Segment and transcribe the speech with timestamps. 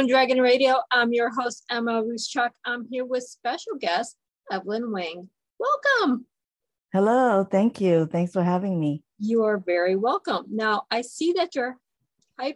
[0.00, 0.76] And Dragon Radio.
[0.90, 2.52] I'm your host, Emma Ruscsak.
[2.64, 4.16] I'm here with special guest,
[4.50, 5.28] Evelyn Wang.
[5.58, 6.24] Welcome.
[6.90, 7.44] Hello.
[7.44, 8.06] Thank you.
[8.06, 9.02] Thanks for having me.
[9.18, 10.46] You are very welcome.
[10.48, 11.76] Now, I see that you're
[12.40, 12.54] a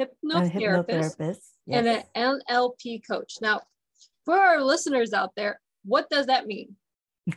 [0.00, 1.76] hypnotherapist, hypnotherapist yes.
[1.76, 3.34] and an NLP coach.
[3.42, 3.60] Now,
[4.24, 6.76] for our listeners out there, what does that mean?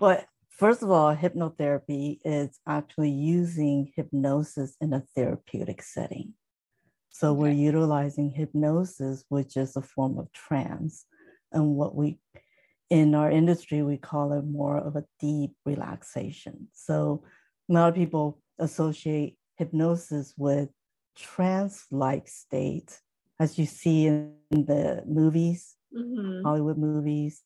[0.00, 6.32] well, first of all, hypnotherapy is actually using hypnosis in a therapeutic setting.
[7.10, 7.40] So okay.
[7.40, 11.04] we're utilizing hypnosis, which is a form of trance.
[11.52, 12.18] And what we,
[12.88, 16.68] in our industry, we call it more of a deep relaxation.
[16.72, 17.24] So
[17.68, 20.70] a lot of people associate hypnosis with
[21.16, 22.98] trance like state,
[23.38, 26.42] as you see in the movies, mm-hmm.
[26.44, 27.42] Hollywood movies,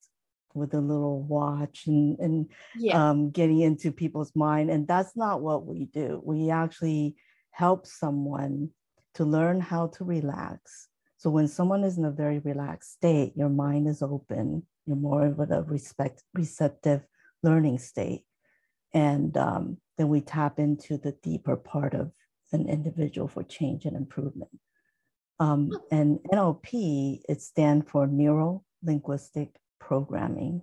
[0.54, 3.10] with a little watch and, and yeah.
[3.10, 4.70] um, getting into people's mind.
[4.70, 6.22] And that's not what we do.
[6.24, 7.16] We actually
[7.50, 8.70] help someone
[9.14, 10.88] to learn how to relax.
[11.16, 15.26] So when someone is in a very relaxed state, your mind is open, you're more
[15.26, 17.02] of a respect, receptive
[17.42, 18.24] learning state.
[18.92, 22.12] And um, then we tap into the deeper part of
[22.52, 24.50] an individual for change and improvement.
[25.40, 30.62] Um, and NLP, it stands for Neuro Linguistic Programming,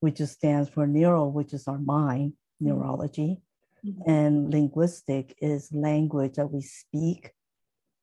[0.00, 2.68] which stands for neuro, which is our mind, mm-hmm.
[2.68, 3.40] neurology,
[3.84, 4.10] mm-hmm.
[4.10, 7.32] and linguistic is language that we speak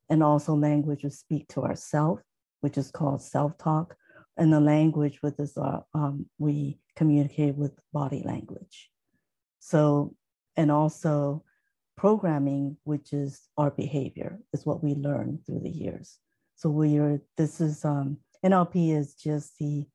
[0.08, 2.22] and also language we speak to ourselves,
[2.60, 3.96] which is called self-talk,
[4.36, 8.90] and the language with is uh, um, we communicate with body language.
[9.60, 10.14] So,
[10.56, 11.44] and also
[11.96, 16.18] programming, which is our behavior, is what we learn through the years.
[16.56, 19.86] So we are, this is, um, NLP is just the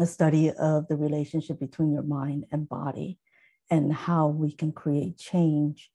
[0.00, 3.18] a study of the relationship between your mind and body
[3.70, 5.90] and how we can create change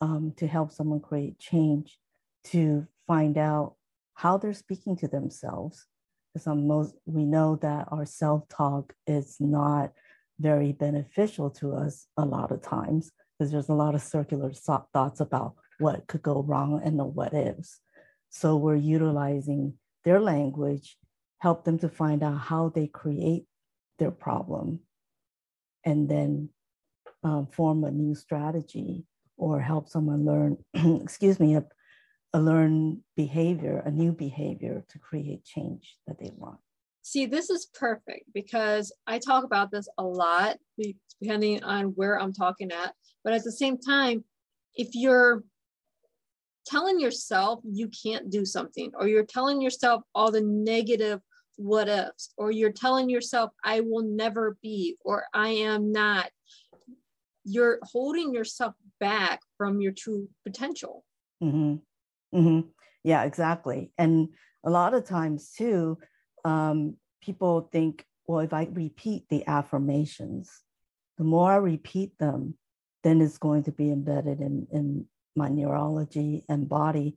[0.00, 1.98] um, to help someone create change
[2.50, 3.74] to find out
[4.14, 5.86] how they're speaking to themselves.
[6.34, 9.92] Because most we know that our self-talk is not
[10.38, 15.20] very beneficial to us a lot of times because there's a lot of circular thoughts
[15.20, 17.80] about what could go wrong and the what ifs.
[18.30, 20.96] So we're utilizing their language,
[21.38, 23.44] help them to find out how they create
[23.98, 24.80] their problem,
[25.84, 26.50] and then
[27.22, 29.04] um, form a new strategy
[29.36, 30.56] or help someone learn,
[31.02, 31.56] excuse me,
[32.32, 36.58] a, learned behavior, a new behavior to create change that they want.
[37.02, 40.58] See, this is perfect because I talk about this a lot,
[41.20, 42.94] depending on where I'm talking at.
[43.24, 44.24] But at the same time,
[44.74, 45.42] if you're
[46.66, 51.20] telling yourself you can't do something, or you're telling yourself all the negative
[51.56, 56.30] what ifs, or you're telling yourself, I will never be, or I am not,
[57.44, 61.04] you're holding yourself back from your true potential.
[61.42, 61.76] Mm-hmm.
[62.34, 62.68] Mm-hmm.
[63.04, 63.92] Yeah, exactly.
[63.96, 64.28] And
[64.64, 65.98] a lot of times too,
[66.44, 70.50] um, people think, well, if I repeat the affirmations,
[71.16, 72.54] the more I repeat them,
[73.02, 77.16] then it's going to be embedded in, in my neurology and body.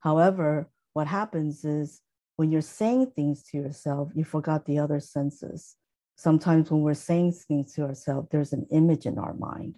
[0.00, 2.00] However, what happens is
[2.36, 5.76] when you're saying things to yourself, you forgot the other senses.
[6.16, 9.76] Sometimes when we're saying things to ourselves, there's an image in our mind.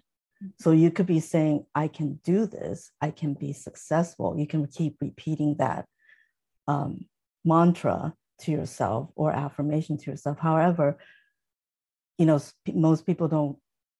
[0.57, 4.37] So you could be saying, I can do this, I can be successful.
[4.37, 5.85] You can keep repeating that
[6.67, 7.05] um,
[7.43, 10.39] mantra to yourself or affirmation to yourself.
[10.39, 10.97] However,
[12.17, 12.39] you know,
[12.73, 13.57] most people don't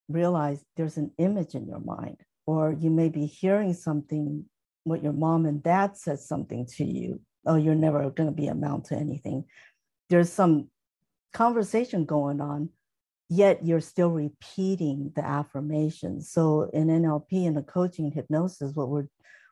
[0.07, 4.45] realize there's an image in your mind, or you may be hearing something,
[4.83, 7.21] what your mom and dad said something to you.
[7.45, 9.45] Oh, you're never going to be amount to anything.
[10.09, 10.69] There's some
[11.33, 12.69] conversation going on
[13.29, 16.21] yet you're still repeating the affirmation.
[16.21, 19.07] So in NLP and the coaching hypnosis, what we're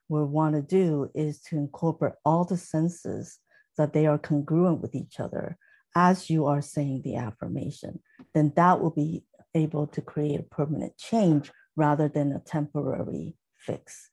[0.10, 3.40] we want to do is to incorporate all the senses
[3.78, 5.58] that they are congruent with each other
[5.96, 8.00] as you are saying the affirmation.
[8.34, 14.10] Then that will be able to create a permanent change rather than a temporary fix.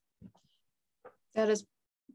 [1.35, 1.65] That is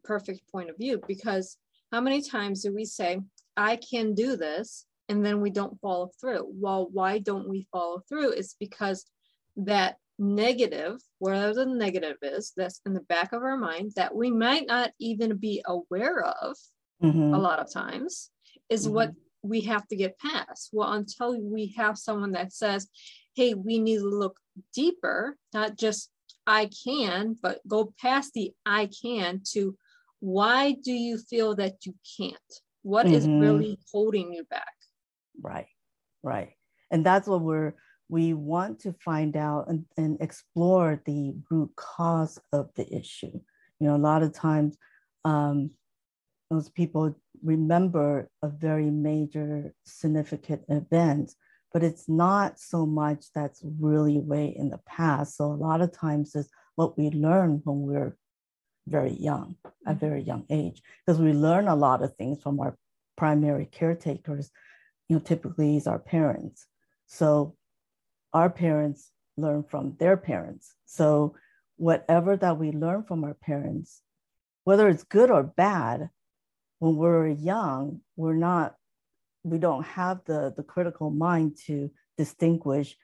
[0.03, 1.57] perfect point of view because
[1.91, 3.19] how many times do we say,
[3.57, 6.45] I can do this, and then we don't follow through.
[6.47, 8.31] Well, why don't we follow through?
[8.31, 9.05] It's because
[9.57, 14.29] that negative, wherever the negative is, that's in the back of our mind that we
[14.29, 16.55] might not even be aware of
[17.03, 17.33] mm-hmm.
[17.33, 18.29] a lot of times,
[18.69, 18.95] is mm-hmm.
[18.95, 19.11] what
[19.41, 20.69] we have to get past.
[20.71, 22.87] Well, until we have someone that says,
[23.35, 24.37] hey, we need to look
[24.73, 26.11] deeper, not just
[26.45, 29.77] I can, but go past the I can to
[30.19, 32.35] why do you feel that you can't?
[32.81, 33.15] What mm-hmm.
[33.15, 34.73] is really holding you back?
[35.41, 35.67] Right,
[36.23, 36.51] right.
[36.91, 37.73] And that's what we're,
[38.09, 43.39] we want to find out and, and explore the root cause of the issue.
[43.79, 44.77] You know, a lot of times
[45.25, 45.69] um,
[46.49, 51.33] those people remember a very major significant event,
[51.71, 55.37] but it's not so much that's really way in the past.
[55.37, 58.17] So a lot of times it's what we learn when we're
[58.87, 59.99] very young, a mm-hmm.
[59.99, 62.75] very young age, because we learn a lot of things from our
[63.17, 64.49] primary caretakers,
[65.09, 66.67] you know, typically is our parents.
[67.07, 67.55] So
[68.33, 70.75] our parents learn from their parents.
[70.85, 71.35] So
[71.77, 74.01] whatever that we learn from our parents,
[74.63, 76.09] whether it's good or bad,
[76.77, 78.75] when we're young, we're not,
[79.43, 82.95] we don't have the, the critical mind to distinguish,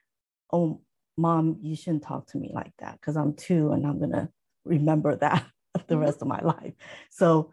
[0.53, 0.81] oh,
[1.17, 4.29] mom, you shouldn't talk to me like that because I'm two and I'm gonna
[4.63, 5.45] remember that
[5.87, 6.73] the rest of my life.
[7.09, 7.51] So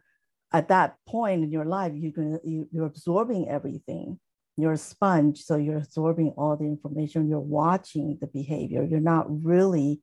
[0.52, 4.18] at that point in your life, you're gonna you, you're absorbing everything.
[4.56, 7.28] You're a sponge, so you're absorbing all the information.
[7.28, 8.82] You're watching the behavior.
[8.84, 10.02] You're not really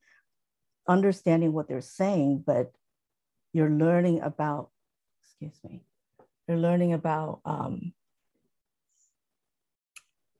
[0.88, 2.72] understanding what they're saying, but
[3.54, 4.69] you're learning about.
[5.24, 5.84] Excuse me.
[6.48, 7.42] You're learning about.
[7.46, 7.94] Um,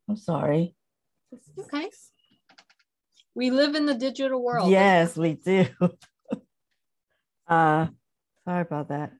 [0.10, 0.76] I'm sorry.
[1.60, 1.90] Okay.
[3.36, 4.72] We live in the digital world.
[4.72, 5.68] Yes, we do.
[7.48, 7.88] uh,
[8.44, 9.12] sorry about that.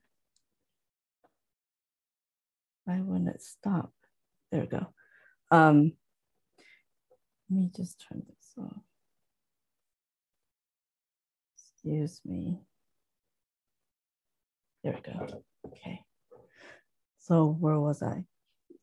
[2.86, 3.94] Why wouldn't it stop?
[4.52, 4.88] There we go.
[5.52, 5.94] Um,
[7.50, 8.82] let me just turn this off.
[11.56, 12.60] Excuse me.
[14.84, 15.44] There we go.
[15.68, 16.02] Okay.
[17.20, 18.26] So where was I?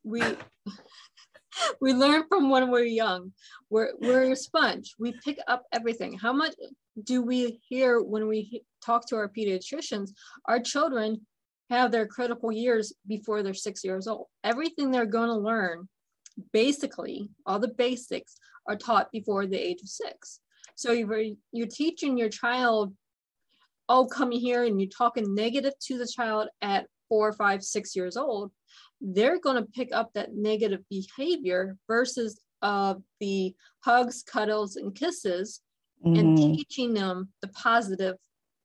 [0.03, 0.21] We
[1.81, 3.33] we learn from when we're young.
[3.69, 4.95] We're we're a sponge.
[4.99, 6.17] We pick up everything.
[6.17, 6.53] How much
[7.03, 10.11] do we hear when we talk to our pediatricians?
[10.45, 11.25] Our children
[11.69, 14.27] have their critical years before they're six years old.
[14.43, 15.87] Everything they're going to learn,
[16.53, 18.35] basically, all the basics
[18.67, 20.39] are taught before the age of six.
[20.75, 22.93] So you're, you're teaching your child,
[23.89, 28.15] oh, come here, and you're talking negative to the child at four, five, six years
[28.15, 28.51] old.
[29.01, 35.61] They're going to pick up that negative behavior versus uh, the hugs, cuddles, and kisses,
[36.05, 36.19] mm-hmm.
[36.19, 38.15] and teaching them the positive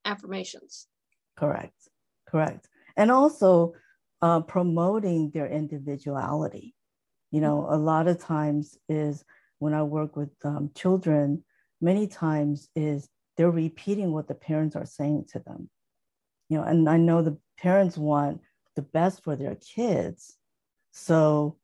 [0.04, 0.86] affirmations.
[1.36, 1.74] Correct.
[2.28, 3.74] Correct and also
[4.20, 6.74] uh, promoting their individuality.
[7.30, 9.24] You know, a lot of times is
[9.58, 11.44] when I work with um, children,
[11.80, 15.70] many times is they're repeating what the parents are saying to them.
[16.48, 18.40] You know, and I know the parents want
[18.76, 20.36] the best for their kids.
[20.92, 21.56] So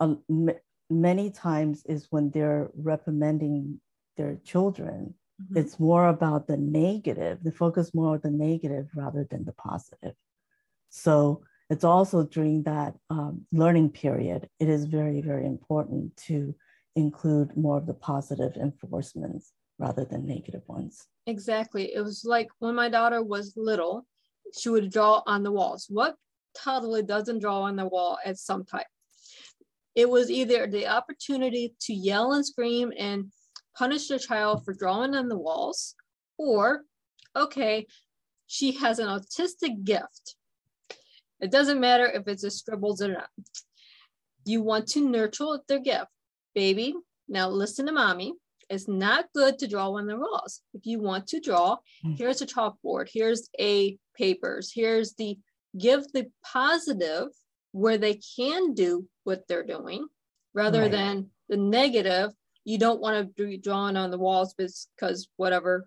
[0.00, 0.58] um, m-
[0.88, 3.80] many times is when they're reprimanding
[4.16, 5.58] their children, Mm-hmm.
[5.58, 10.14] It's more about the negative, the focus more on the negative rather than the positive.
[10.90, 16.54] So it's also during that um, learning period, it is very, very important to
[16.96, 21.06] include more of the positive enforcements rather than negative ones.
[21.26, 21.94] Exactly.
[21.94, 24.06] It was like when my daughter was little,
[24.56, 25.86] she would draw on the walls.
[25.88, 26.16] What
[26.54, 28.84] toddler doesn't draw on the wall at some time?
[29.94, 33.30] It was either the opportunity to yell and scream and
[33.76, 35.94] punish the child for drawing on the walls,
[36.38, 36.82] or,
[37.36, 37.86] okay,
[38.46, 40.36] she has an autistic gift.
[41.40, 43.28] It doesn't matter if it's a scribbles or not.
[44.44, 46.06] You want to nurture their gift.
[46.54, 46.94] Baby,
[47.28, 48.34] now listen to mommy.
[48.68, 50.62] It's not good to draw on the walls.
[50.72, 52.12] If you want to draw, hmm.
[52.12, 55.38] here's a chalkboard, here's a papers, here's the
[55.78, 57.28] give the positive
[57.72, 60.06] where they can do what they're doing
[60.54, 60.90] rather right.
[60.90, 62.30] than the negative
[62.64, 65.86] you don't want to be drawn on the walls because whatever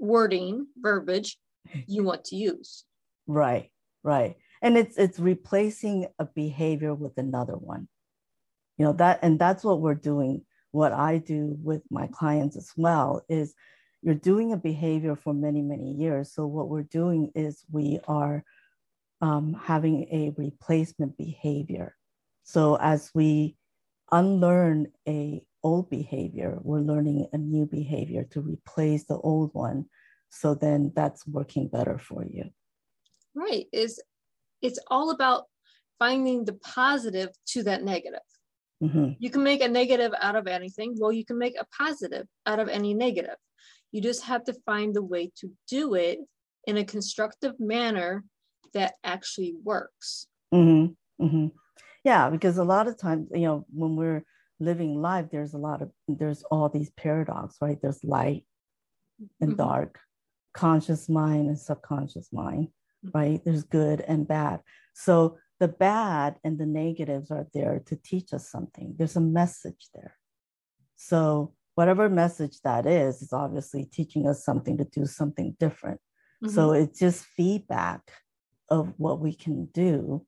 [0.00, 1.38] wording verbiage
[1.86, 2.84] you want to use.
[3.26, 3.70] Right
[4.02, 4.36] right.
[4.62, 7.88] And it's it's replacing a behavior with another one.
[8.76, 10.42] You know that and that's what we're doing.
[10.72, 13.54] What i do with my clients as well is
[14.02, 16.32] you're doing a behavior for many many years.
[16.32, 18.44] So what we're doing is we are
[19.20, 21.94] um, having a replacement behavior.
[22.44, 23.56] So as we
[24.10, 29.86] unlearn a old behavior, we're learning a new behavior to replace the old one.
[30.30, 32.44] So then that's working better for you.
[33.34, 33.66] Right.
[33.72, 34.00] Is
[34.62, 35.44] it's all about
[35.98, 38.20] finding the positive to that negative.
[38.82, 39.10] Mm-hmm.
[39.18, 40.96] You can make a negative out of anything.
[40.98, 43.36] Well, you can make a positive out of any negative.
[43.92, 46.18] You just have to find the way to do it
[46.66, 48.24] in a constructive manner
[48.72, 50.26] that actually works.
[50.54, 50.92] Mm-hmm.
[51.24, 51.48] Mm-hmm.
[52.02, 54.24] yeah because a lot of times you know when we're
[54.60, 58.44] living life there's a lot of there's all these paradox right there's light
[59.40, 59.62] and mm-hmm.
[59.62, 59.98] dark
[60.54, 62.68] conscious mind and subconscious mind
[63.04, 63.18] mm-hmm.
[63.18, 64.60] right there's good and bad
[64.94, 69.88] so the bad and the negatives are there to teach us something there's a message
[69.94, 70.16] there
[70.96, 76.00] so whatever message that is is obviously teaching us something to do something different
[76.44, 76.54] mm-hmm.
[76.54, 78.02] so it's just feedback
[78.68, 80.24] of what we can do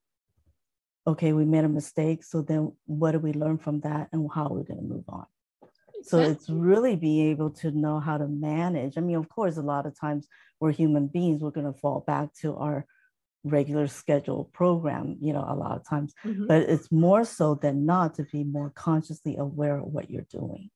[1.06, 2.24] okay, we made a mistake.
[2.24, 5.04] So then what do we learn from that and how are we going to move
[5.08, 5.26] on?
[6.04, 8.98] So it's really being able to know how to manage.
[8.98, 10.26] I mean, of course, a lot of times
[10.58, 12.86] we're human beings, we're going to fall back to our
[13.44, 16.46] regular scheduled program, you know, a lot of times, mm-hmm.
[16.46, 20.70] but it's more so than not to be more consciously aware of what you're doing.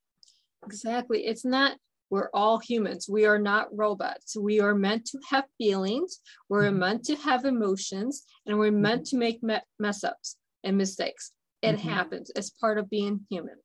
[0.65, 1.27] Exactly.
[1.27, 1.77] It's not
[2.11, 3.09] we're all humans.
[3.09, 4.37] We are not robots.
[4.37, 6.21] We are meant to have feelings.
[6.49, 6.79] We're mm-hmm.
[6.79, 9.17] meant to have emotions, and we're meant mm-hmm.
[9.17, 11.33] to make me- mess ups and mistakes.
[11.63, 11.89] It mm-hmm.
[11.89, 13.57] happens as part of being human.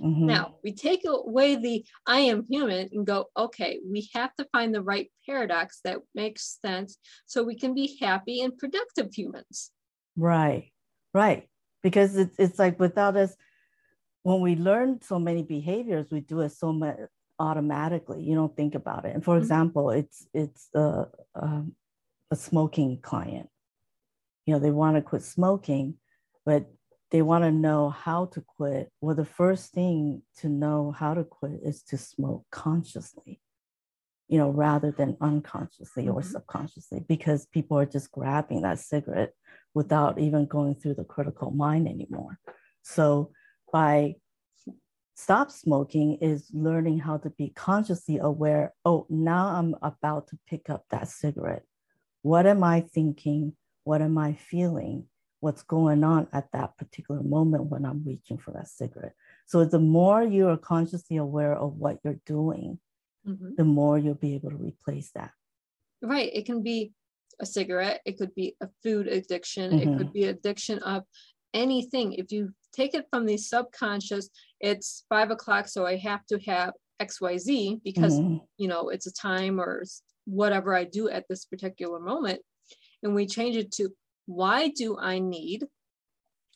[0.00, 0.26] Mm-hmm.
[0.26, 4.74] Now, we take away the I am human and go, okay, we have to find
[4.74, 9.70] the right paradox that makes sense so we can be happy and productive humans.
[10.16, 10.72] Right,
[11.14, 11.48] right.
[11.82, 13.34] Because it's, it's like without us,
[14.22, 16.96] when we learn so many behaviors, we do it so much
[17.38, 19.42] automatically you don't think about it and for mm-hmm.
[19.42, 21.72] example it's it's a, um,
[22.30, 23.48] a smoking client
[24.46, 25.94] you know they want to quit smoking
[26.44, 26.66] but
[27.10, 31.24] they want to know how to quit well the first thing to know how to
[31.24, 33.40] quit is to smoke consciously
[34.28, 36.14] you know rather than unconsciously mm-hmm.
[36.14, 39.32] or subconsciously because people are just grabbing that cigarette
[39.74, 42.38] without even going through the critical mind anymore
[42.82, 43.30] so
[43.70, 44.14] by
[45.16, 50.70] stop smoking is learning how to be consciously aware oh now i'm about to pick
[50.70, 51.64] up that cigarette.
[52.22, 53.54] What am i thinking?
[53.84, 55.06] What am i feeling?
[55.40, 59.14] What's going on at that particular moment when i'm reaching for that cigarette?
[59.46, 62.78] So the more you are consciously aware of what you're doing
[63.26, 63.50] mm-hmm.
[63.56, 65.30] the more you'll be able to replace that.
[66.02, 66.92] Right it can be
[67.40, 69.94] a cigarette it could be a food addiction mm-hmm.
[69.94, 71.04] it could be addiction of
[71.54, 72.12] anything.
[72.12, 74.28] If you take it from the subconscious
[74.60, 76.72] it's five o'clock so i have to have
[77.02, 78.36] xyz because mm-hmm.
[78.56, 79.82] you know it's a time or
[80.24, 82.40] whatever i do at this particular moment
[83.02, 83.90] and we change it to
[84.26, 85.64] why do i need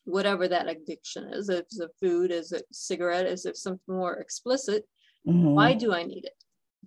[0.05, 4.17] whatever that addiction is if it's a food is it cigarette is it something more
[4.17, 4.85] explicit
[5.29, 5.51] mm-hmm.
[5.51, 6.35] why do i need it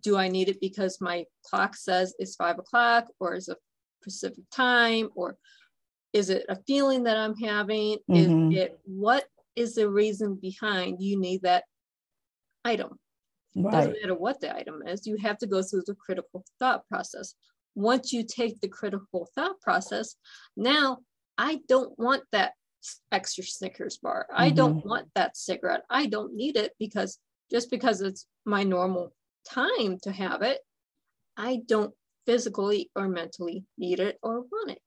[0.02, 3.56] do i need it because my clock says it's five o'clock or is a
[4.02, 5.38] specific time or
[6.12, 8.52] is it a feeling that i'm having mm-hmm.
[8.52, 11.64] is it what is the reason behind you need that
[12.66, 13.00] item.
[13.56, 13.72] Right.
[13.72, 17.36] doesn't matter what the item is you have to go through the critical thought process.
[17.76, 20.16] Once you take the critical thought process
[20.58, 21.00] now
[21.38, 22.54] i don't want that
[23.12, 24.26] extra snickers bar.
[24.32, 24.42] Mm-hmm.
[24.42, 25.84] i don't want that cigarette.
[25.90, 27.20] I don't need it because
[27.52, 29.14] just because it's my normal
[29.48, 30.60] time to have it
[31.38, 31.94] i don't
[32.26, 34.82] physically or mentally need it or want it.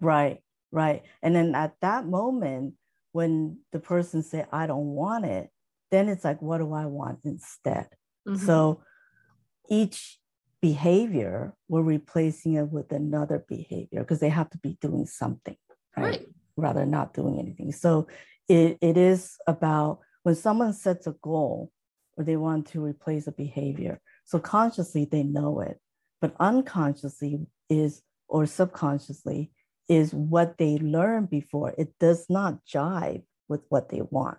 [0.00, 0.40] Right
[0.72, 1.02] right.
[1.22, 2.74] And then at that moment
[3.18, 5.50] when the person say i don't want it
[5.90, 7.88] then it's like what do i want instead
[8.28, 8.46] mm-hmm.
[8.46, 8.80] so
[9.68, 10.20] each
[10.62, 15.56] behavior we're replacing it with another behavior because they have to be doing something
[15.96, 16.04] right?
[16.04, 18.06] right, rather not doing anything so
[18.48, 21.72] it, it is about when someone sets a goal
[22.16, 25.80] or they want to replace a behavior so consciously they know it
[26.20, 29.50] but unconsciously is or subconsciously
[29.88, 31.74] is what they learned before.
[31.78, 34.38] It does not jive with what they want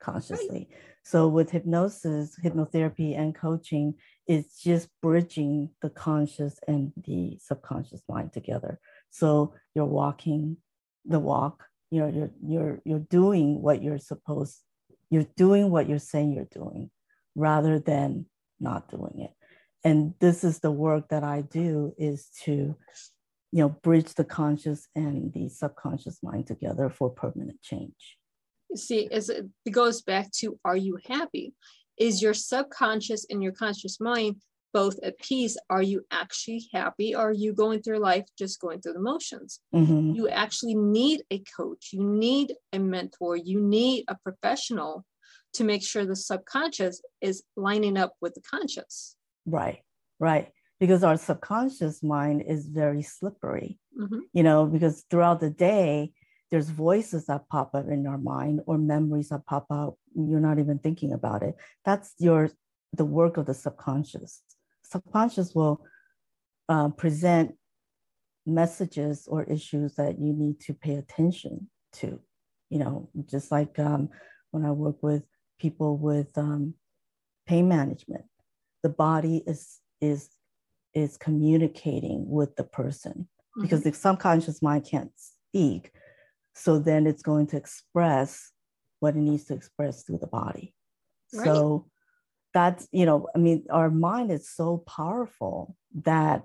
[0.00, 0.68] consciously.
[0.70, 0.78] Right.
[1.02, 3.94] So with hypnosis, hypnotherapy, and coaching,
[4.26, 8.78] it's just bridging the conscious and the subconscious mind together.
[9.10, 10.58] So you're walking
[11.04, 11.64] the walk.
[11.90, 14.58] You're you're you're you're doing what you're supposed.
[15.10, 16.90] You're doing what you're saying you're doing,
[17.34, 18.26] rather than
[18.60, 19.30] not doing it.
[19.84, 22.76] And this is the work that I do is to
[23.52, 28.16] you know, bridge the conscious and the subconscious mind together for permanent change.
[28.74, 31.54] See, as it goes back to are you happy?
[31.98, 34.36] Is your subconscious and your conscious mind
[34.74, 35.56] both at peace?
[35.70, 37.14] Are you actually happy?
[37.14, 39.60] Or are you going through life just going through the motions?
[39.74, 40.12] Mm-hmm.
[40.12, 45.06] You actually need a coach, you need a mentor, you need a professional
[45.54, 49.16] to make sure the subconscious is lining up with the conscious.
[49.46, 49.78] Right,
[50.20, 54.20] right because our subconscious mind is very slippery mm-hmm.
[54.32, 56.12] you know because throughout the day
[56.50, 60.58] there's voices that pop up in our mind or memories that pop up you're not
[60.58, 61.54] even thinking about it
[61.84, 62.50] that's your
[62.94, 64.42] the work of the subconscious
[64.82, 65.84] subconscious will
[66.68, 67.54] uh, present
[68.46, 72.18] messages or issues that you need to pay attention to
[72.70, 74.10] you know, just like um,
[74.50, 75.22] when I work with
[75.58, 76.74] people with um,
[77.46, 78.24] pain management,
[78.82, 80.28] the body is is
[80.98, 83.62] is communicating with the person mm-hmm.
[83.62, 85.92] because the subconscious mind can't speak.
[86.54, 88.50] So then it's going to express
[89.00, 90.74] what it needs to express through the body.
[91.32, 91.44] Right.
[91.44, 91.86] So
[92.52, 96.44] that's, you know, I mean, our mind is so powerful that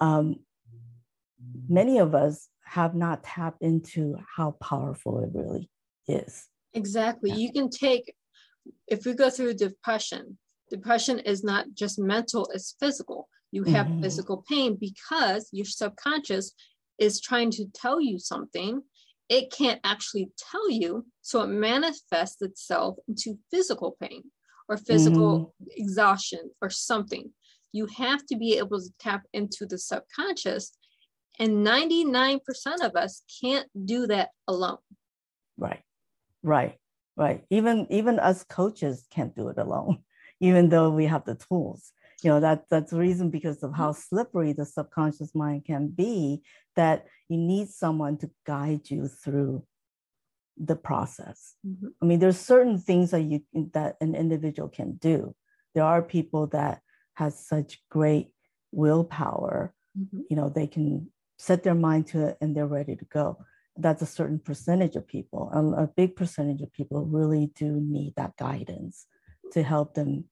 [0.00, 0.40] um,
[1.68, 5.70] many of us have not tapped into how powerful it really
[6.06, 6.46] is.
[6.74, 7.30] Exactly.
[7.30, 7.36] Yeah.
[7.36, 8.14] You can take,
[8.88, 10.36] if we go through depression,
[10.68, 13.28] depression is not just mental, it's physical.
[13.56, 14.02] You have mm-hmm.
[14.02, 16.52] physical pain because your subconscious
[16.98, 18.82] is trying to tell you something.
[19.30, 21.06] It can't actually tell you.
[21.22, 24.24] So it manifests itself into physical pain
[24.68, 25.68] or physical mm-hmm.
[25.70, 27.30] exhaustion or something.
[27.72, 30.72] You have to be able to tap into the subconscious.
[31.38, 32.40] And 99%
[32.82, 34.84] of us can't do that alone.
[35.56, 35.80] Right,
[36.42, 36.74] right,
[37.16, 37.42] right.
[37.48, 40.00] Even even us coaches can't do it alone,
[40.40, 41.94] even though we have the tools
[42.26, 46.42] you know that that's the reason because of how slippery the subconscious mind can be
[46.74, 49.62] that you need someone to guide you through
[50.58, 51.86] the process mm-hmm.
[52.02, 53.40] i mean there's certain things that you
[53.72, 55.36] that an individual can do
[55.76, 56.80] there are people that
[57.14, 58.32] has such great
[58.72, 60.22] willpower mm-hmm.
[60.28, 63.38] you know they can set their mind to it and they're ready to go
[63.76, 68.12] that's a certain percentage of people a, a big percentage of people really do need
[68.16, 69.06] that guidance
[69.52, 70.24] to help them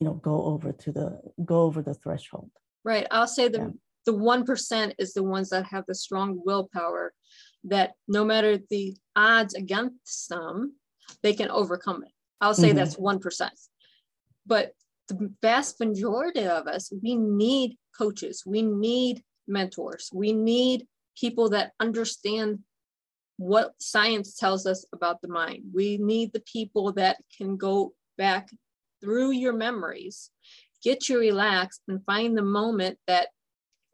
[0.00, 2.50] you know go over to the go over the threshold.
[2.84, 3.06] Right.
[3.10, 3.68] I'll say the yeah.
[4.06, 7.12] the 1% is the ones that have the strong willpower
[7.64, 10.74] that no matter the odds against them
[11.22, 12.12] they can overcome it.
[12.40, 12.78] I'll say mm-hmm.
[12.78, 13.50] that's 1%
[14.46, 14.72] but
[15.08, 18.42] the vast majority of us we need coaches.
[18.46, 20.10] We need mentors.
[20.12, 20.86] We need
[21.16, 22.60] people that understand
[23.36, 25.62] what science tells us about the mind.
[25.72, 28.48] We need the people that can go back
[29.00, 30.30] through your memories,
[30.82, 33.28] get you relaxed and find the moment that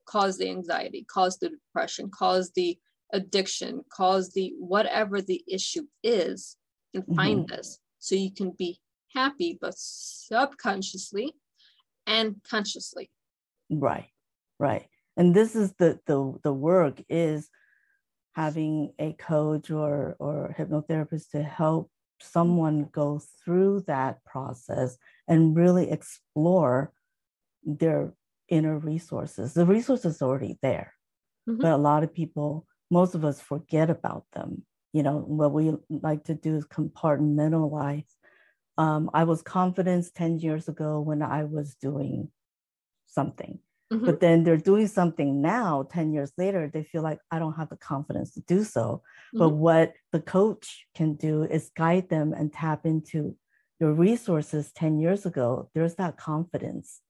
[0.07, 2.79] caused the anxiety, caused the depression, caused the
[3.13, 6.57] addiction, caused the whatever the issue is,
[6.93, 7.15] and mm-hmm.
[7.15, 8.79] find this so you can be
[9.15, 11.35] happy, but subconsciously
[12.07, 13.11] and consciously.
[13.71, 14.09] Right,
[14.59, 14.87] right.
[15.17, 17.49] And this is the the the work is
[18.35, 21.91] having a coach or or hypnotherapist to help
[22.25, 24.97] someone go through that process
[25.29, 26.93] and really explore
[27.63, 28.15] their
[28.49, 29.55] inner resources.
[29.55, 30.95] The resources are already there,
[31.49, 31.61] mm-hmm.
[31.61, 34.65] but a lot of people, most of us forget about them.
[34.93, 38.07] You know, what we like to do is compartmentalize.
[38.77, 42.31] Um, I was confident 10 years ago when I was doing
[43.07, 43.59] something.
[43.95, 44.07] Mm-hmm.
[44.07, 47.69] But then they're doing something now, 10 years later, they feel like I don't have
[47.69, 49.03] the confidence to do so.
[49.35, 49.39] Mm-hmm.
[49.39, 53.37] But what the coach can do is guide them and tap into
[53.79, 55.71] your resources 10 years ago.
[55.75, 57.01] There's that confidence.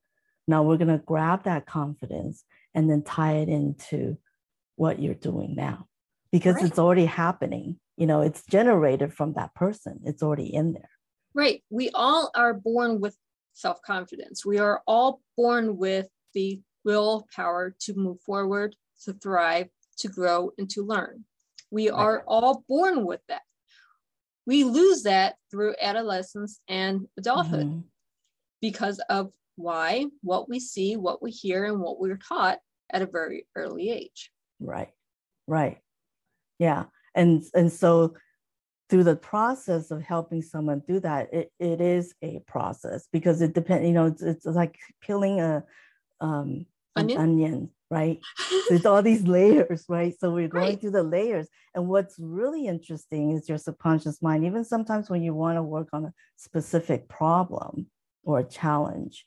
[0.47, 2.45] Now we're going to grab that confidence
[2.75, 4.19] and then tie it into
[4.77, 5.87] what you're doing now
[6.33, 6.65] because right.
[6.65, 7.79] it's already happening.
[7.97, 10.91] You know, it's generated from that person, it's already in there.
[11.35, 11.63] Right.
[11.71, 13.17] We all are born with
[13.53, 14.45] self confidence.
[14.45, 19.69] We are all born with the willpower to move forward, to thrive,
[19.99, 21.25] to grow, and to learn.
[21.71, 23.43] We are all born with that.
[24.47, 27.81] We lose that through adolescence and adulthood mm-hmm.
[28.61, 32.59] because of why, what we see, what we hear, and what we're taught
[32.93, 34.31] at a very early age.
[34.61, 34.91] Right,
[35.47, 35.79] right.
[36.59, 36.85] Yeah.
[37.15, 38.15] And, and so
[38.91, 43.55] through the process of helping someone do that, it, it is a process because it
[43.55, 45.65] depends, you know, it's, it's like peeling a,
[46.21, 48.21] um, onion, onion right?
[48.49, 50.15] so it's all these layers, right?
[50.19, 50.81] So we're going right.
[50.81, 51.49] through the layers.
[51.75, 55.89] And what's really interesting is your subconscious mind, even sometimes when you want to work
[55.93, 57.87] on a specific problem
[58.25, 59.27] or a challenge,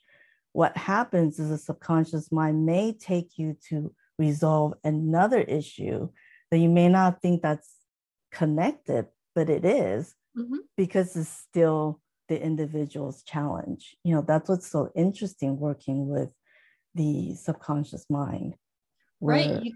[0.52, 6.10] what happens is the subconscious mind may take you to resolve another issue
[6.52, 7.76] that you may not think that's
[8.32, 10.58] connected, but it is mm-hmm.
[10.76, 13.96] because it's still the individual's challenge.
[14.04, 16.30] You know, that's what's so interesting working with
[16.98, 18.56] the subconscious mind.
[19.22, 19.72] Right.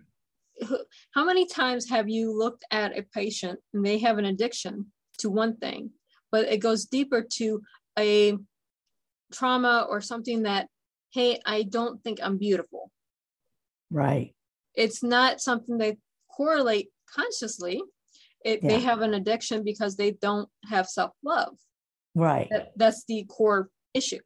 [1.15, 5.29] How many times have you looked at a patient and they have an addiction to
[5.29, 5.91] one thing,
[6.31, 7.62] but it goes deeper to
[7.97, 8.38] a
[9.34, 10.67] trauma or something that,
[11.13, 12.91] hey, I don't think I'm beautiful.
[13.89, 14.36] Right.
[14.75, 15.97] It's not something they
[16.36, 17.81] correlate consciously.
[18.43, 18.69] It, yeah.
[18.69, 21.55] They have an addiction because they don't have self love.
[22.15, 22.47] Right.
[22.51, 24.19] That, that's the core issue.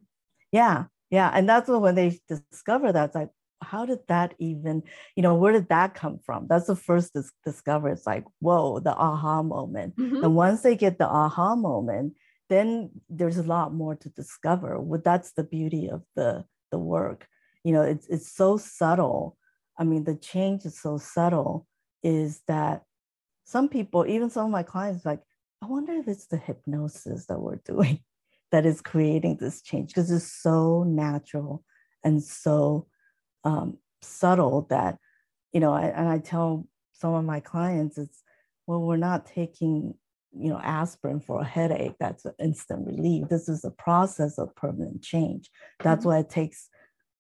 [0.51, 0.86] Yeah.
[1.10, 3.30] Yeah, and that's when they discover that it's like,
[3.62, 4.84] how did that even,
[5.15, 6.48] you know, where did that come from?
[6.48, 7.89] That's the first dis- discover.
[7.89, 9.96] It's like, whoa, the aha moment.
[9.96, 10.24] Mm-hmm.
[10.24, 12.15] And once they get the aha moment,
[12.50, 14.80] then there's a lot more to discover.
[14.80, 17.28] Well, that's the beauty of the the work.
[17.63, 19.38] You know, it's it's so subtle.
[19.78, 21.65] I mean, the change is so subtle.
[22.04, 22.84] Is that
[23.46, 25.22] some people, even some of my clients, like,
[25.62, 28.00] I wonder if it's the hypnosis that we're doing
[28.51, 31.63] that is creating this change because it's so natural
[32.03, 32.88] and so
[33.43, 34.97] um, subtle that,
[35.51, 38.21] you know, I, and I tell some of my clients, it's,
[38.67, 39.95] well, we're not taking,
[40.38, 41.95] you know, aspirin for a headache.
[41.99, 43.27] That's an instant relief.
[43.29, 45.49] This is a process of permanent change.
[45.84, 46.10] That's mm-hmm.
[46.10, 46.69] why it takes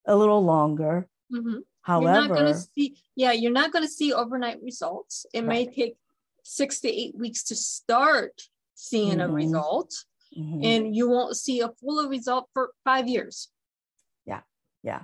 [0.07, 1.07] a little longer.
[1.33, 1.59] Mm-hmm.
[1.81, 5.25] However, you're not going to see, yeah, you're not going to see overnight results.
[5.33, 5.47] It right.
[5.47, 5.97] may take
[6.43, 8.41] six to eight weeks to start
[8.73, 9.31] seeing mm-hmm.
[9.31, 9.93] a result,
[10.37, 10.63] mm-hmm.
[10.63, 13.49] and you won't see a full result for five years.
[14.25, 14.41] Yeah,
[14.83, 15.01] yeah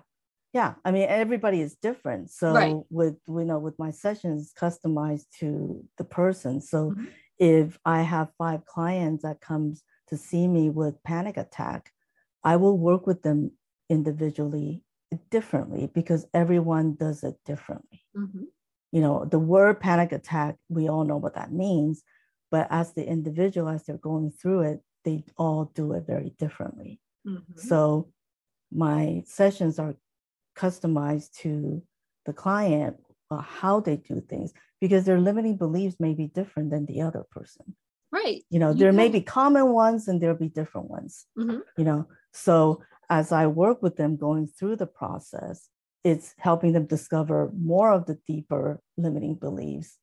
[0.53, 2.75] yeah i mean everybody is different so right.
[2.89, 7.05] with you know with my sessions customized to the person so mm-hmm.
[7.39, 11.91] if i have five clients that comes to see me with panic attack
[12.43, 13.51] i will work with them
[13.89, 14.83] individually
[15.29, 18.43] differently because everyone does it differently mm-hmm.
[18.91, 22.03] you know the word panic attack we all know what that means
[22.49, 26.99] but as the individual as they're going through it they all do it very differently
[27.27, 27.59] mm-hmm.
[27.59, 28.09] so
[28.71, 29.95] my sessions are
[30.55, 31.81] customized to
[32.25, 32.97] the client
[33.29, 37.23] uh, how they do things because their limiting beliefs may be different than the other
[37.31, 37.75] person
[38.11, 41.59] right you know you there may be common ones and there'll be different ones mm-hmm.
[41.77, 45.69] you know so as i work with them going through the process
[46.03, 49.97] it's helping them discover more of the deeper limiting beliefs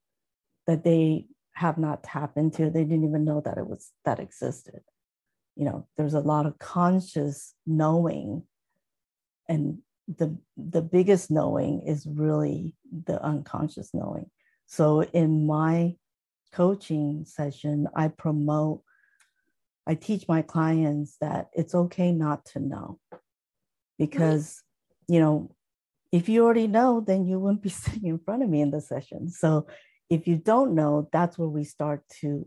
[0.67, 1.27] that they
[1.59, 4.81] have not tapped into they didn't even know that it was that existed.
[5.57, 8.45] You know there's a lot of conscious knowing
[9.49, 12.75] and the the biggest knowing is really
[13.07, 14.31] the unconscious knowing.
[14.67, 15.97] So in my
[16.53, 18.81] coaching session i promote
[19.87, 22.99] i teach my clients that it's okay not to know
[23.99, 24.63] because
[25.09, 25.15] right.
[25.15, 25.55] you know
[26.11, 28.81] if you already know then you wouldn't be sitting in front of me in the
[28.81, 29.29] session.
[29.31, 29.67] So
[30.11, 32.47] if you don't know that's where we start to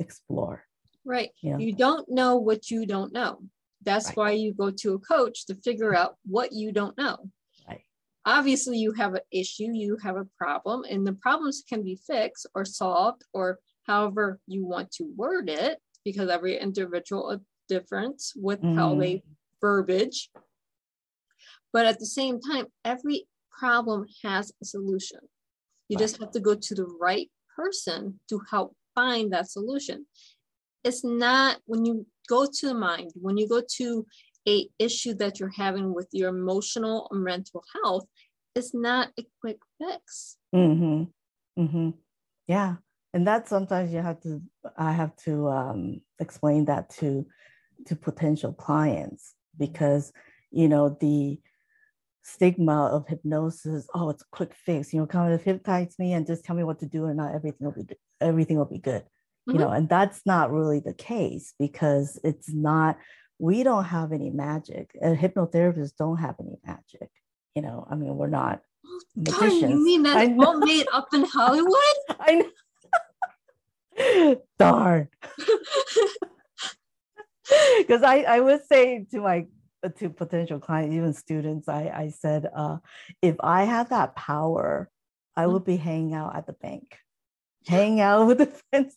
[0.00, 0.64] explore
[1.04, 3.38] right you, you don't know what you don't know
[3.84, 4.16] that's right.
[4.16, 7.30] why you go to a coach to figure out what you don't know.
[7.68, 7.82] Right.
[8.24, 12.46] Obviously, you have an issue, you have a problem, and the problems can be fixed
[12.54, 18.62] or solved or however you want to word it, because every individual is different with
[18.62, 18.74] mm.
[18.74, 19.22] how they mm.
[19.60, 20.30] verbiage.
[21.72, 23.26] But at the same time, every
[23.58, 25.20] problem has a solution.
[25.88, 30.06] You just have to go to the right person to help find that solution.
[30.82, 34.06] It's not when you go to the mind, when you go to
[34.48, 38.04] a issue that you're having with your emotional or mental health,
[38.54, 40.36] it's not a quick fix.
[40.54, 41.62] Mm-hmm.
[41.62, 41.90] Mm-hmm.
[42.46, 42.76] Yeah.
[43.12, 44.42] And that sometimes you have to,
[44.76, 47.26] I have to um, explain that to,
[47.86, 50.12] to potential clients because,
[50.50, 51.38] you know, the
[52.24, 56.26] stigma of hypnosis, oh, it's a quick fix, you know, come and hypnotize me and
[56.26, 59.04] just tell me what to do and not everything will be, everything will be good
[59.48, 59.58] mm-hmm.
[59.58, 62.98] you know and that's not really the case because it's not
[63.38, 67.10] we don't have any magic and hypnotherapists don't have any magic
[67.54, 68.60] you know i mean we're not
[69.16, 69.62] magicians.
[69.62, 71.74] God, you mean that's all made up in hollywood
[72.20, 72.50] i know
[74.58, 75.08] darn
[77.78, 79.46] because I, I would say to my
[79.90, 82.76] to potential clients even students i i said uh,
[83.22, 84.88] if i had that power
[85.36, 85.52] i mm-hmm.
[85.52, 86.98] would be hanging out at the bank
[87.66, 88.96] hanging out with the friends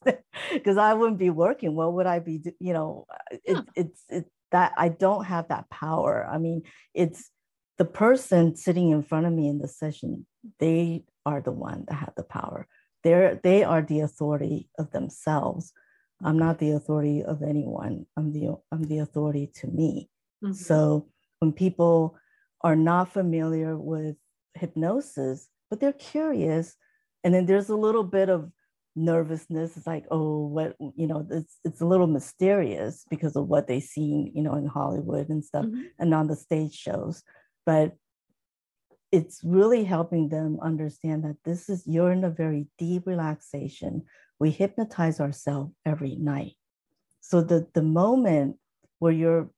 [0.53, 1.75] because I wouldn't be working.
[1.75, 2.41] What would I be?
[2.59, 3.61] You know, it, yeah.
[3.75, 6.27] it's it's that I don't have that power.
[6.29, 7.29] I mean, it's
[7.77, 10.25] the person sitting in front of me in the session.
[10.59, 12.67] They are the one that have the power.
[13.03, 15.73] They're they are the authority of themselves.
[16.23, 18.07] I'm not the authority of anyone.
[18.15, 20.09] I'm the I'm the authority to me.
[20.43, 20.53] Mm-hmm.
[20.53, 21.07] So
[21.39, 22.17] when people
[22.61, 24.15] are not familiar with
[24.53, 26.75] hypnosis, but they're curious,
[27.23, 28.51] and then there's a little bit of
[28.95, 29.77] nervousness.
[29.77, 33.79] It's like, oh, what, you know, it's, it's a little mysterious because of what they
[33.79, 35.83] see, you know, in Hollywood and stuff mm-hmm.
[35.99, 37.21] and on the stage shows.
[37.65, 37.95] But
[39.11, 44.03] it's really helping them understand that this is, you're in a very deep relaxation.
[44.39, 46.53] We hypnotize ourselves every night.
[47.21, 48.57] So the, the moment
[48.99, 49.49] where you're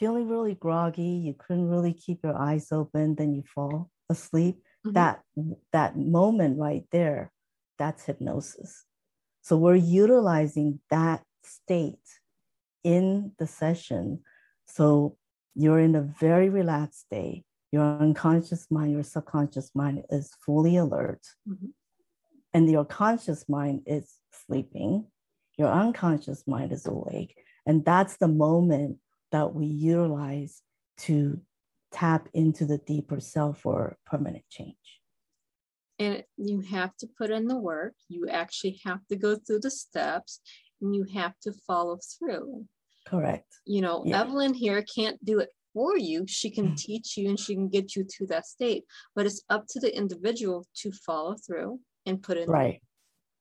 [0.00, 4.94] feeling really groggy, you couldn't really keep your eyes open, then you fall asleep, mm-hmm.
[4.94, 5.20] that,
[5.72, 7.30] that moment right there
[7.80, 8.84] that's hypnosis.
[9.40, 12.06] So we're utilizing that state
[12.84, 14.20] in the session.
[14.66, 15.16] So
[15.54, 17.44] you're in a very relaxed state.
[17.72, 21.72] your unconscious mind, your subconscious mind is fully alert, Mhm.
[22.52, 25.06] and your conscious mind is sleeping.
[25.56, 27.32] Your unconscious mind is awake.
[27.64, 28.98] And that's the moment
[29.32, 30.62] that we utilize
[30.98, 31.40] to
[31.92, 34.76] tap into the deeper self for permanent change.
[35.98, 37.94] And you have to put in the work.
[38.08, 40.40] You actually have to go through the steps
[40.80, 42.66] and you have to follow through.
[43.06, 43.52] Correct.
[43.66, 44.22] You know, Yeah.
[44.22, 46.26] Evelyn here can't do it for you.
[46.26, 46.76] She can Mm.
[46.76, 49.94] teach you and she can get you to that state, but it's up to the
[49.94, 52.82] individual to follow through and put in the Right.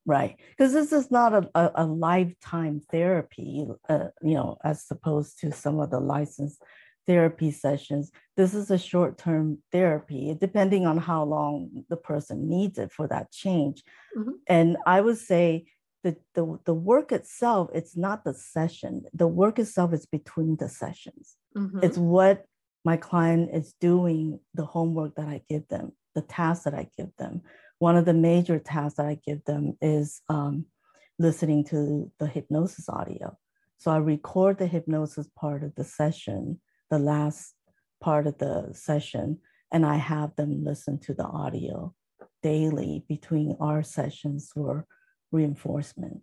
[0.10, 0.38] Right.
[0.50, 5.52] Because this is not a, a, a lifetime therapy, uh, you know, as opposed to
[5.52, 6.64] some of the licensed
[7.06, 8.10] therapy sessions.
[8.36, 13.08] This is a short term therapy, depending on how long the person needs it for
[13.08, 13.84] that change.
[14.18, 14.34] Mhm.
[14.48, 15.68] And I would say
[16.04, 19.04] the, the, the work itself, it's not the session.
[19.14, 21.36] The work itself is between the sessions.
[21.56, 21.84] Mhm.
[21.84, 22.46] It's what
[22.84, 27.12] my client is doing, the homework that I give them, the tasks that I give
[27.20, 27.42] them.
[27.80, 30.66] One of the major tasks that I give them is um,
[31.18, 33.38] listening to the hypnosis audio.
[33.78, 37.56] So I record the hypnosis part of the session, the last
[38.02, 39.40] part of the session,
[39.72, 41.94] and I have them listen to the audio
[42.44, 44.86] daily between our sessions for
[45.32, 46.22] reinforcement.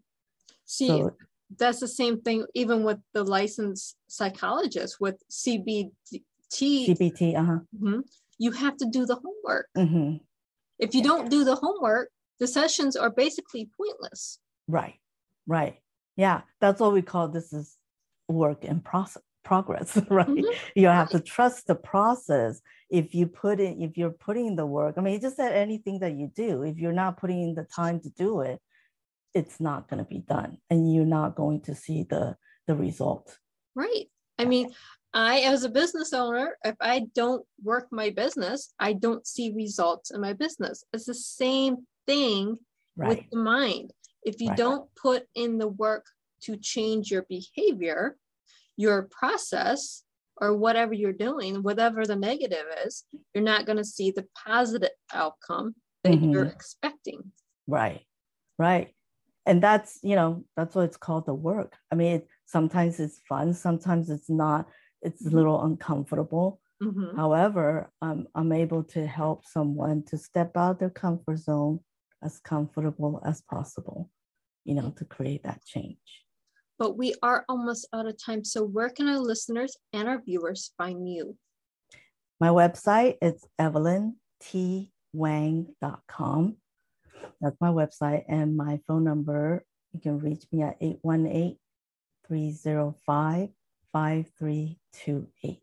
[0.66, 1.16] See, So
[1.56, 5.92] that's the same thing even with the licensed psychologist with CBT.
[6.52, 7.60] CBT, uh-huh.
[7.80, 8.02] Mhm.
[8.38, 9.68] You have to do the homework.
[9.74, 10.16] hmm
[10.78, 14.38] If you don't do the homework, the sessions are basically pointless.
[14.68, 15.00] Right,
[15.46, 15.76] right.
[16.16, 17.76] Yeah, that's what we call this is
[18.28, 20.26] work in process progress, right?
[20.26, 20.54] Mhm.
[20.74, 22.60] You have to trust the process.
[22.90, 26.14] If you put in, if you're putting the work, I mean, just that anything that
[26.14, 28.60] you do, if you're not putting in the time to do it,
[29.34, 32.36] it's not going to be done, and you're not going to see the
[32.66, 33.38] the result.
[33.74, 34.06] Right.
[34.38, 34.70] I mean,
[35.14, 40.10] I, as a business owner, if I don't work my business, I don't see results
[40.10, 40.84] in my business.
[40.92, 42.58] It's the same thing
[42.96, 43.92] with the mind.
[44.22, 44.56] If you Right.
[44.56, 46.06] don't put in the work
[46.42, 48.16] to change your behavior,
[48.76, 50.02] your process,
[50.38, 54.90] or whatever you're doing, whatever the negative is, you're not going to see the positive
[55.14, 56.52] outcome that you're Mhm.
[56.52, 57.32] expecting.
[57.66, 58.06] right,
[58.58, 58.94] right.
[59.46, 61.76] And that's you know that's what it's called the work.
[61.90, 64.68] I mean, it, sometimes it's fun, sometimes it's not.
[65.06, 65.34] It's a Mhm.
[65.34, 66.60] little uncomfortable.
[66.82, 67.14] Mhm.
[67.14, 71.80] However, um, I'm able to help someone to step out their comfort zone
[72.22, 74.10] as comfortable as possible,
[74.64, 76.24] you know, to create that change.
[76.78, 78.42] But we are almost out of time.
[78.44, 81.38] So, where can our listeners and our viewers find you?
[82.38, 86.56] My website is evelyntwang.com.
[87.40, 88.24] That's my website.
[88.28, 91.58] And my phone number, you can reach me at 818
[92.26, 93.50] 305
[93.96, 95.60] 5328.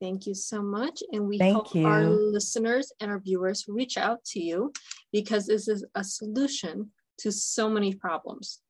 [0.00, 1.02] Thank you so much.
[1.10, 4.72] And we Thank hope our listeners and our viewers reach out to you
[5.10, 8.60] because this is a solution to so many problems.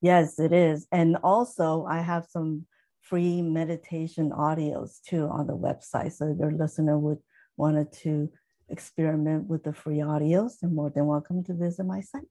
[0.00, 0.86] Yes, it is.
[0.92, 2.66] And also, I have some
[3.00, 6.12] free meditation audios too on the website.
[6.12, 7.18] So if your listener would
[7.56, 8.30] wanted to
[8.68, 12.22] experiment with the free audios, they're more than welcome to visit my site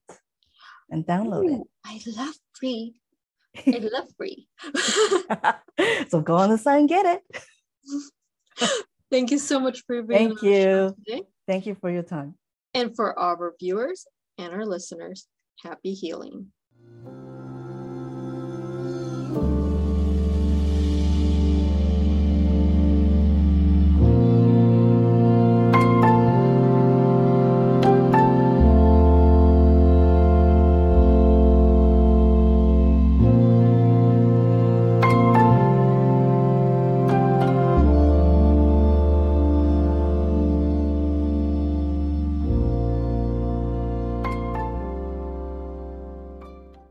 [0.90, 3.01] and download Ooh, I love free.
[3.68, 4.48] I love free.
[6.10, 7.44] so go on the site and get it.
[9.12, 10.96] Thank you so much for being Thank on the show you.
[11.06, 11.24] today.
[11.48, 12.36] Thank you for your time.
[12.74, 14.06] And for our viewers
[14.38, 15.28] and our listeners,
[15.64, 16.48] happy healing.